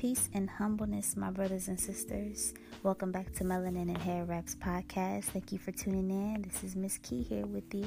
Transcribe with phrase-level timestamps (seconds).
[0.00, 2.54] Peace and humbleness, my brothers and sisters.
[2.82, 5.24] Welcome back to Melanin and Hair Wraps podcast.
[5.24, 6.40] Thank you for tuning in.
[6.40, 7.84] This is Miss Key here with you.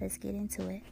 [0.00, 0.82] Let's get into it.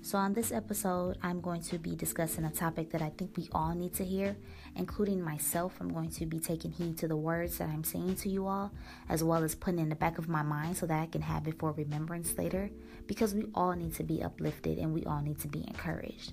[0.00, 3.50] So, on this episode, I'm going to be discussing a topic that I think we
[3.52, 4.34] all need to hear,
[4.74, 5.74] including myself.
[5.80, 8.72] I'm going to be taking heed to the words that I'm saying to you all,
[9.10, 11.46] as well as putting in the back of my mind so that I can have
[11.48, 12.70] it for remembrance later,
[13.06, 16.32] because we all need to be uplifted and we all need to be encouraged.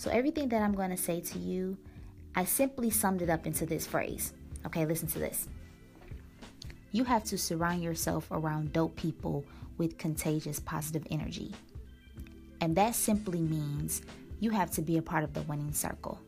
[0.00, 1.76] So, everything that I'm going to say to you,
[2.34, 4.32] I simply summed it up into this phrase.
[4.64, 5.46] Okay, listen to this.
[6.90, 9.44] You have to surround yourself around dope people
[9.76, 11.52] with contagious positive energy.
[12.62, 14.00] And that simply means
[14.38, 16.18] you have to be a part of the winning circle.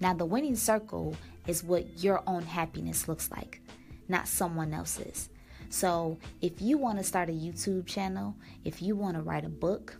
[0.00, 1.14] Now, the winning circle
[1.46, 3.60] is what your own happiness looks like,
[4.08, 5.28] not someone else's.
[5.68, 9.48] So, if you want to start a YouTube channel, if you want to write a
[9.48, 9.96] book,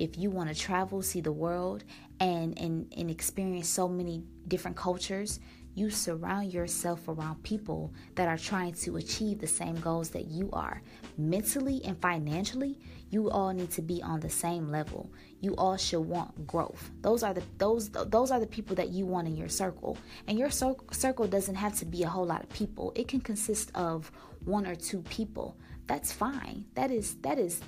[0.00, 1.84] if you want to travel, see the world,
[2.20, 5.40] and, and, and experience so many different cultures,
[5.74, 10.48] you surround yourself around people that are trying to achieve the same goals that you
[10.54, 10.82] are.
[11.18, 12.78] Mentally and financially,
[13.10, 15.12] you all need to be on the same level.
[15.40, 16.90] You all should want growth.
[17.02, 19.98] Those are the those those are the people that you want in your circle.
[20.26, 22.92] And your circle doesn't have to be a whole lot of people.
[22.96, 24.10] It can consist of
[24.44, 25.56] one or two people.
[25.86, 26.64] That's fine.
[26.74, 27.60] That is that is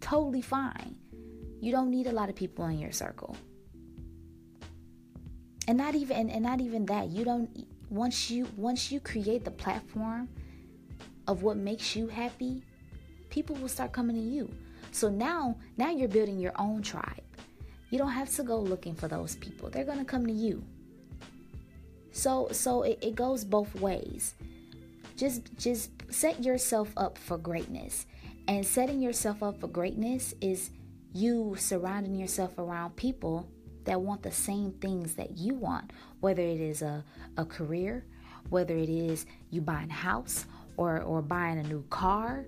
[0.00, 0.96] totally fine.
[1.60, 3.36] You don't need a lot of people in your circle.
[5.68, 7.10] And not even and, and not even that.
[7.10, 10.28] You don't once you once you create the platform
[11.28, 12.64] of what makes you happy
[13.30, 14.50] people will start coming to you.
[14.92, 17.22] So now now you're building your own tribe.
[17.90, 19.70] You don't have to go looking for those people.
[19.70, 20.62] They're to come to you.
[22.12, 24.34] So so it, it goes both ways.
[25.16, 28.06] Just just set yourself up for greatness.
[28.48, 30.70] And setting yourself up for greatness is
[31.12, 33.48] you surrounding yourself around people
[33.84, 37.04] that want the same things that you want, whether it is a,
[37.36, 38.04] a career,
[38.48, 42.46] whether it is you buying a house or, or buying a new car.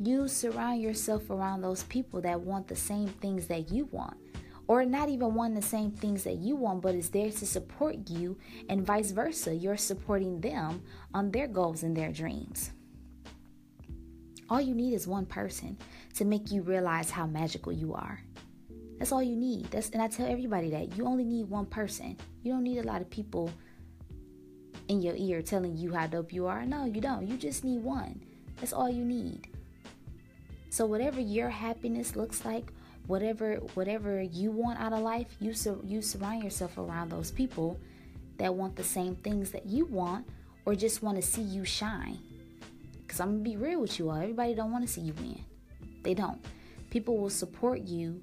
[0.00, 4.16] You surround yourself around those people that want the same things that you want.
[4.68, 8.08] Or not even want the same things that you want, but is there to support
[8.08, 8.38] you,
[8.68, 9.54] and vice versa.
[9.54, 10.82] You're supporting them
[11.12, 12.70] on their goals and their dreams.
[14.48, 15.78] All you need is one person
[16.14, 18.20] to make you realize how magical you are.
[18.98, 19.70] That's all you need.
[19.70, 22.16] That's and I tell everybody that you only need one person.
[22.42, 23.52] You don't need a lot of people
[24.88, 26.64] in your ear telling you how dope you are.
[26.64, 27.26] No, you don't.
[27.26, 28.20] You just need one.
[28.60, 29.48] That's all you need.
[30.70, 32.72] So whatever your happiness looks like,
[33.06, 37.80] whatever whatever you want out of life, you sur- you surround yourself around those people
[38.38, 40.26] that want the same things that you want
[40.64, 42.18] or just want to see you shine.
[43.08, 44.16] Cuz I'm going to be real with you all.
[44.16, 45.44] Everybody don't want to see you win.
[46.02, 46.44] They don't.
[46.90, 48.20] People will support you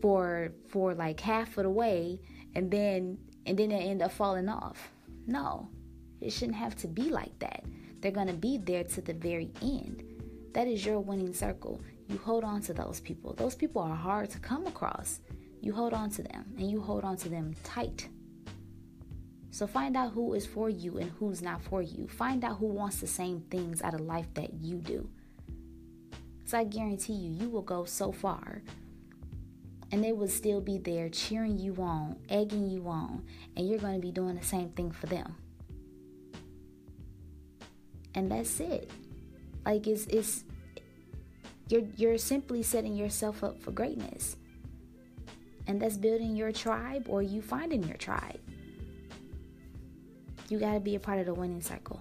[0.00, 2.20] for for like half of the way
[2.54, 4.90] and then and then they end up falling off.
[5.26, 5.68] No.
[6.20, 7.64] It shouldn't have to be like that.
[8.00, 10.02] They're going to be there to the very end.
[10.52, 11.80] That is your winning circle.
[12.08, 13.34] You hold on to those people.
[13.34, 15.20] Those people are hard to come across.
[15.60, 18.08] You hold on to them and you hold on to them tight.
[19.50, 22.08] So find out who is for you and who's not for you.
[22.08, 25.08] Find out who wants the same things out of life that you do.
[26.46, 28.62] So I guarantee you, you will go so far
[29.90, 33.24] and they will still be there cheering you on, egging you on,
[33.56, 35.34] and you're going to be doing the same thing for them.
[38.14, 38.90] And that's it.
[39.64, 40.44] Like it's it's
[41.68, 44.36] you're you're simply setting yourself up for greatness.
[45.66, 48.38] And that's building your tribe or you finding your tribe.
[50.48, 52.00] You got to be a part of the winning circle.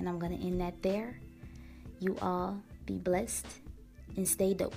[0.00, 1.16] And I'm going to end that there.
[2.00, 3.46] You all be blessed
[4.16, 4.74] and stay dope.